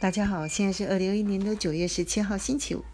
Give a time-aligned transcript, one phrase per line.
[0.00, 2.84] 大家好，现在是二零二一年的九月十七号星期五。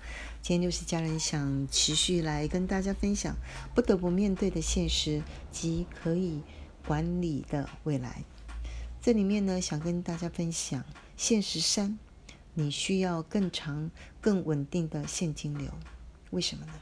[0.41, 3.37] 今天六十家人想持续来跟大家分享
[3.75, 5.23] 不得不面对的现实
[5.53, 6.41] 及可以
[6.87, 8.25] 管理的未来。
[9.03, 10.83] 这里面呢，想跟大家分享
[11.15, 11.99] 现实三，
[12.55, 13.91] 你需要更长、
[14.23, 15.69] 更稳定的现金流。
[16.31, 16.73] 为什么呢？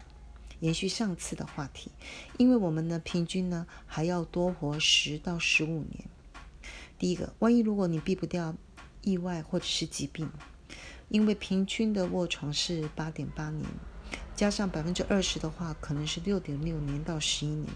[0.61, 1.91] 延续上次的话题，
[2.39, 6.05] 因为我们呢，平均呢还要多活十到十五年。
[6.97, 8.55] 第一个，万一如果你避不掉。
[9.03, 10.31] 意外或者是疾病，
[11.09, 13.65] 因为平均的卧床是八点八年，
[14.35, 17.69] 加上百分之二十的话，可能是六点六年到十一年。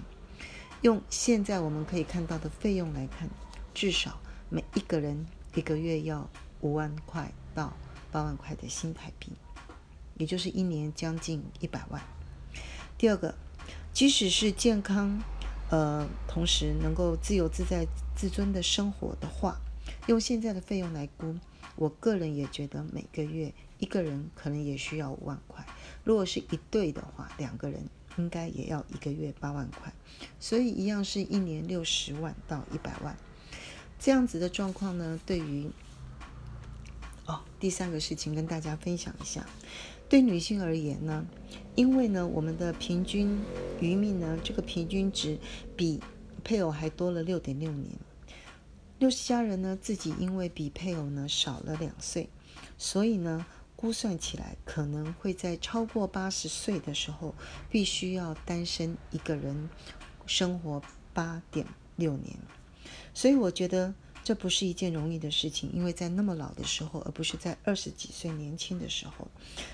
[0.83, 3.29] 用现在我们可以看到的费用来看，
[3.75, 6.29] 至少每一个人一个月要
[6.61, 7.77] 五万块到
[8.13, 9.33] 八万块的新台币，
[10.17, 12.01] 也就是一年将近一百万。
[12.97, 13.35] 第二个，
[13.93, 15.21] 即使是健康，
[15.71, 19.61] 呃，同时能够自由自在、自尊的生活的话。
[20.07, 21.37] 用现在的费用来估，
[21.75, 25.67] 我个人也觉得每个月一个人可能也需要五万块。
[26.05, 29.93] 如果是一对的话，两个人应该也要一个月八万块。
[30.39, 33.17] 所以一样是一年六十万到一百万
[33.99, 35.21] 这样子的状况呢。
[35.27, 35.69] 对于
[37.27, 39.45] 哦，第三个事情跟大家分享一下，
[40.09, 41.27] 对女性而言呢，
[41.75, 43.41] 因为呢我们的平均
[43.81, 45.37] 余命呢，这个平均值
[45.77, 46.01] 比
[46.45, 47.91] 配偶还多了六点六年。
[48.99, 52.31] 六十家人呢，自己因为比配偶呢少了两岁，
[52.79, 53.45] 所以呢
[53.77, 57.35] 估算起来可能会在超过八十岁的时候，
[57.69, 59.69] 必须要单身一个人
[60.25, 60.81] 生活
[61.13, 61.67] 八点
[61.97, 62.37] 六年。
[63.13, 63.95] 所以我觉得
[64.25, 69.29] 这不是一件容易的事情，因为在那么老的时候，而不是在二十几岁年轻的时候。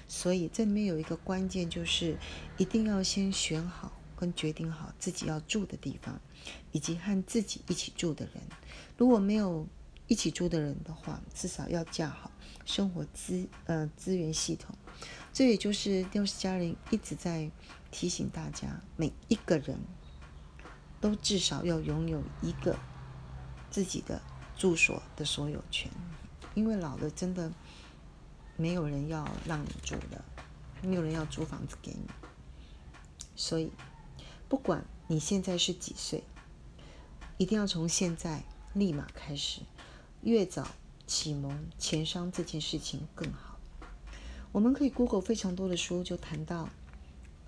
[0.09, 2.19] 所以这里面有一个关键，就是
[2.59, 3.93] 一定要先选好。
[4.23, 6.21] 跟决定好自己要住的地方，
[6.71, 8.35] 以及和自己一起住的人。
[8.97, 9.67] 如果没有
[10.07, 12.31] 一起住的人的话，至少要架好
[12.65, 14.77] 生活资呃资源系统。
[15.33, 17.51] 这也就是六十家人一直在
[17.91, 19.77] 提醒大家，每一个人
[21.01, 22.79] 都至少要拥有一个
[23.73, 24.23] 自己的
[24.57, 25.91] 住所的所有权。
[26.55, 27.53] 因为老了真的
[28.57, 30.25] 没有人要让你住的，
[30.81, 32.07] 没有人要租房子给你，
[33.35, 33.73] 所以。
[34.53, 36.25] 不管你现在是几岁，
[37.39, 39.63] 一定要从现在立马开始，
[40.21, 40.69] 越早
[41.07, 43.59] 启蒙钱商这件事情更好。
[44.53, 46.69] 我们可以 Google 非常多的书，就谈到，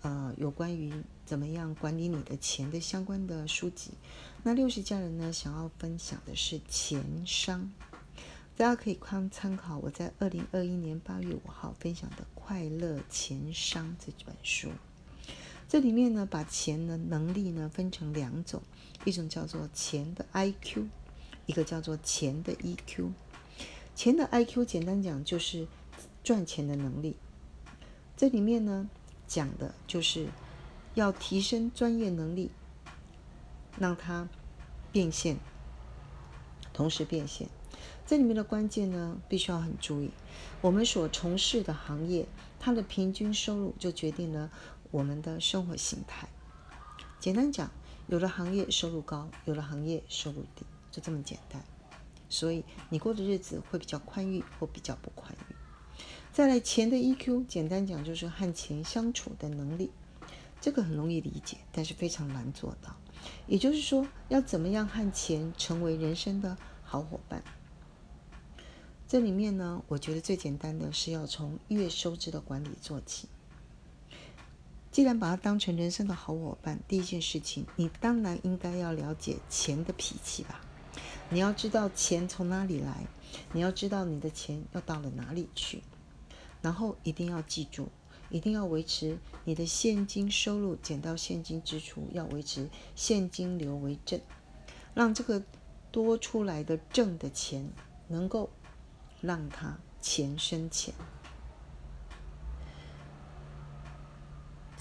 [0.00, 3.90] 呃，有关于怎么样管理你的钱的相关的书籍。
[4.42, 7.70] 那六十家人呢，想要分享的是钱商，
[8.56, 14.70] 大家可以参参考我在二零二一年八月五号分享的《快乐钱商》这本书。
[15.74, 18.62] 这里面呢，把钱的能力呢分成两种，
[19.04, 20.86] 一种叫做钱的 I Q，
[21.46, 23.10] 一个叫做钱的 E Q。
[23.96, 25.66] 钱的 I Q 简单讲就是
[26.22, 27.16] 赚钱的能力。
[28.16, 28.88] 这里面呢
[29.26, 30.28] 讲的就是
[30.94, 32.52] 要提升专业能力，
[33.76, 34.28] 让它
[34.92, 35.38] 变现，
[36.72, 37.48] 同时变现。
[38.06, 40.12] 这里面的关键呢，必须要很注意，
[40.60, 42.26] 我们所从事的行业，
[42.60, 44.52] 它的平均收入就决定了。
[44.94, 46.28] 我们的生活形态，
[47.18, 47.68] 简单讲，
[48.06, 51.60] 有的行业收入高，有的行业收入低，就这么简单。
[52.28, 55.56] 所以你过的日子会比较宽裕或比较不宽裕。
[56.32, 59.90] 再来，钱的 EQ，简单讲就是和钱相处的能力，
[60.60, 62.94] 这个很容易理解，但是非常难做到。
[63.48, 67.42] 也就是说，要怎么样和钱成为人生的好伙伴？
[69.08, 73.26] 这里面呢，我觉得最简单的是要从月收支的管理做起。
[74.94, 80.60] 既然把它当成人生的好伙伴，第一件事情，你当然应该要了解钱的脾气吧。
[81.30, 83.04] 你要知道钱从哪里来，
[83.52, 85.82] 你要知道你的钱要到了哪里去，
[86.62, 87.88] 然后一定要记住，
[88.30, 94.20] 一定要维持你的现金收入减到现金支出，要维持现金流为正，
[94.94, 95.42] 让这个
[95.90, 97.68] 多出来的挣的钱
[98.06, 98.48] 能够
[99.20, 100.94] 让它钱生钱。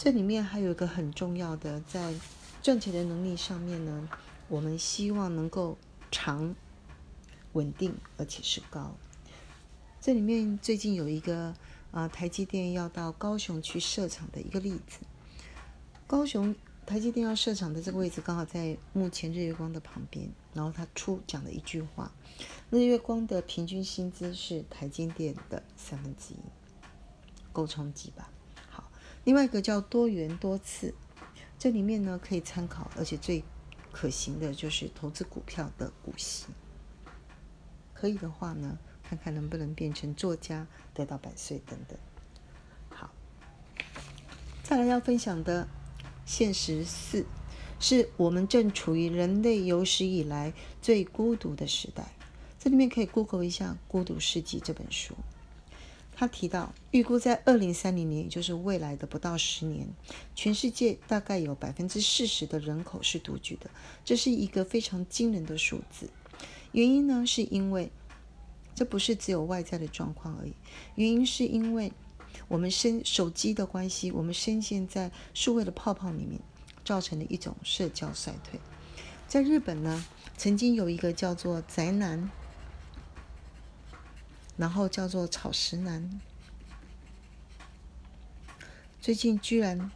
[0.04, 2.14] 这里面还有一个很重要的，在
[2.62, 4.10] 赚钱的能力上面呢，
[4.50, 5.78] 我们希望能够
[6.12, 6.54] 长、
[7.54, 8.98] 稳定，而且是高。
[10.02, 11.56] 这里面最近有一个
[11.94, 15.00] 啊，台积电要到高雄去设厂的一个例子。
[16.06, 16.54] 高雄
[16.86, 22.12] 台积电要设厂的这个位置刚好在目前日月光的旁边，然后他出讲了一句话：
[22.70, 26.38] 日月光的平均薪资是台积电的三分之一，
[27.54, 28.30] 够冲击吧？
[29.24, 30.94] 另外一个叫多元多次，
[31.58, 33.44] 这里面呢可以参考，而且最
[33.92, 36.48] 可行的就是投资股票的股息。
[37.94, 41.98] 可以的话呢，看看能不能变成作家，得到百岁等等。
[42.90, 43.12] 好，
[44.62, 45.70] 再来要分享的
[46.26, 47.26] 现实四，
[47.80, 52.12] 是我们正处于人类有史以来最孤独的时代。
[52.60, 55.16] 这里面可以 Google 一下《孤独世纪》这本书。
[56.16, 59.88] 他提到，预估在二零三零年，也就是未来的不到十年，
[60.36, 63.70] 全世界大概有百分之四十的人口是独居的，
[64.06, 66.10] 这是一个非常惊人的数字。
[66.72, 67.92] 原因呢，是因为
[68.76, 70.54] 这不是只有外在的状况而已，
[70.96, 71.92] 原因是因为
[72.48, 76.40] 我们身手机的关系，我们深陷在数位的泡泡里面，
[76.86, 78.60] 造成的一种社交衰退。
[79.28, 80.06] 在日本呢，
[80.38, 82.30] 曾经有一个叫做宅男。
[84.56, 86.22] 然后叫做草食男，
[89.02, 89.92] 最近居然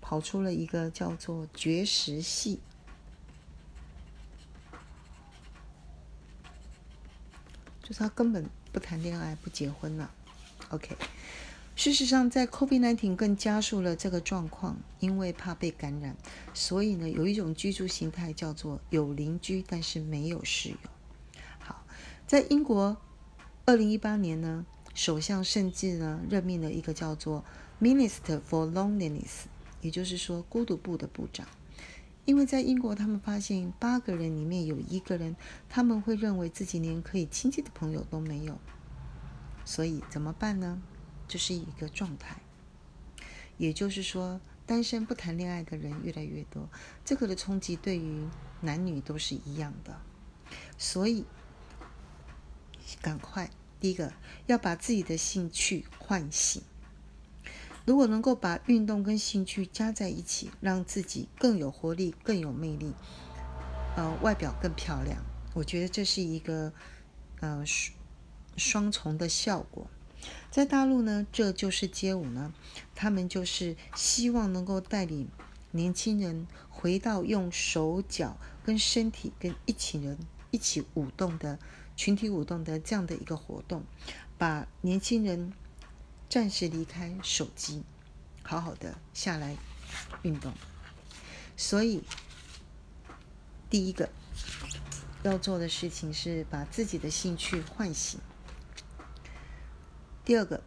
[0.00, 2.58] 跑出了一个叫做绝食系，
[7.82, 10.10] 就是他根本不谈恋爱、不结婚了。
[10.70, 10.96] OK，
[11.76, 16.16] 事实上，在 COVID-19 更加速了这个状况，因为怕被感染，
[16.54, 20.76] 所以呢，有一种居住形态叫做有邻居，但是没有室友。
[21.58, 21.84] 好，
[22.26, 22.96] 在英国。
[23.70, 27.44] 二零一八年呢，首相甚至呢任命了一个叫做
[27.80, 29.44] Minister for Loneliness，
[29.80, 31.46] 也就是说孤独部的部长。
[32.24, 35.36] 因为在英国，他们发现八个人里面有一个人，
[35.68, 38.58] 他们会认为自己连可以亲近的朋友都没有。
[39.64, 40.82] 所以怎么办呢？
[41.28, 42.42] 这是一个状态，
[43.56, 46.68] 也就是说，单身不谈恋爱的人越来越多。
[47.04, 48.26] 这个的冲击对于
[48.62, 49.96] 男女都是一样的，
[50.76, 51.24] 所以
[53.00, 53.48] 赶快。
[53.80, 54.12] 第一个
[54.46, 56.62] 要把自己的兴趣唤醒。
[57.86, 62.92] 如果能够把运动跟兴趣加在一起，让自己更有活力、更有魅力，
[63.96, 65.24] 呃，外表更漂亮，
[65.54, 66.72] 我觉得这是一个
[67.40, 67.64] 呃
[68.56, 69.90] 双重的效果。
[70.50, 72.52] 在大陆呢，这就是街舞呢，
[72.94, 75.28] 他们就是希望能够带领
[75.70, 80.18] 年轻人回到用手脚跟身体跟一起人
[80.50, 81.58] 一起舞动的。
[82.00, 83.84] 群体舞动的这样的一个活动，
[84.38, 85.52] 把年轻人
[86.30, 87.82] 暂时离开手机，
[88.42, 89.54] 好好的下来
[90.22, 90.50] 运动。
[91.58, 92.02] 所以，
[93.68, 94.08] 第一个
[95.24, 98.18] 要做的事情是把自己的兴趣唤醒。
[100.24, 100.62] 第二个，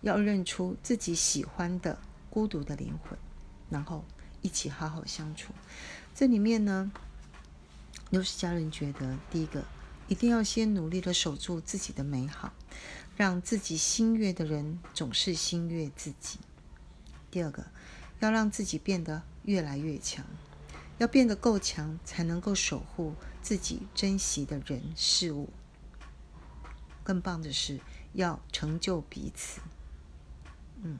[0.00, 1.98] 要认出自己喜欢的
[2.30, 3.18] 孤独的灵魂，
[3.68, 4.02] 然后
[4.40, 5.52] 一起好好相处。
[6.14, 6.90] 这里面呢，
[8.10, 9.62] 都是家人觉得第一个。
[10.08, 12.52] 一定要先努力的守住自己的美好，
[13.16, 16.38] 让自己心悦的人总是心悦自己。
[17.30, 17.66] 第二个，
[18.20, 20.24] 要让自己变得越来越强，
[20.98, 25.50] 要变得够强，才能够守护自己珍惜的人事物。
[27.02, 27.80] 更棒的是，
[28.12, 29.60] 要成就彼此。
[30.82, 30.98] 嗯，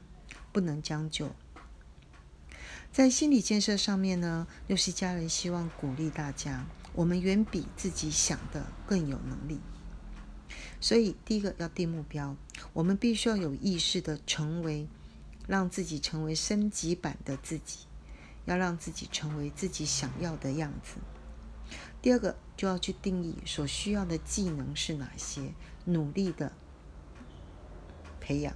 [0.51, 1.35] 不能将就。
[2.91, 6.65] 在心理建设上面呢，六是家人希望鼓励大家。
[6.97, 9.59] 我们远比自己想的更有能力，
[10.81, 12.35] 所以第一个要定目标，
[12.73, 14.87] 我们必须要有意识的成为，
[15.47, 17.81] 让自己成为升级版的自己，
[18.45, 20.95] 要让自己成为自己想要的样子。
[22.01, 25.53] 第二个就要去定义所需要的技能是哪些，
[25.85, 26.51] 努力的
[28.19, 28.55] 培养。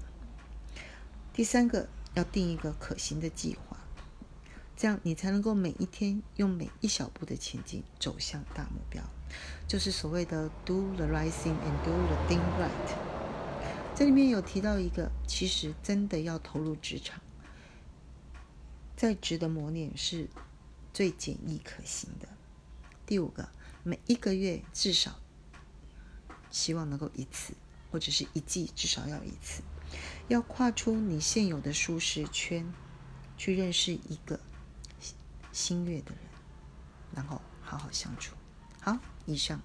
[1.31, 3.70] 第三个要定一个可行的计划。
[4.81, 9.03] 这样你才能够每一天用每一小步的前进走向大目标，
[9.67, 12.95] 就是所谓的 do the right thing and do the thing right。
[13.95, 17.21] 这里面有提到一个，其实真的要投入职场，
[18.97, 20.27] 在职的磨练是
[20.91, 22.27] 最简易可行的。
[23.05, 23.49] 第五个，
[23.83, 25.19] 每一个月至少
[26.49, 27.53] 希望能够一次，
[27.91, 29.61] 或者是一季至少要一次，
[30.27, 32.73] 要跨出你现有的舒适圈，
[33.37, 34.39] 去认识一个。
[35.51, 36.23] 心悦的人，
[37.15, 38.35] 然后好好相处。
[38.81, 39.61] 好，以上。